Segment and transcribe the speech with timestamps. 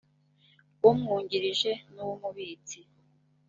[0.89, 2.79] umwungirije n uw umubitsi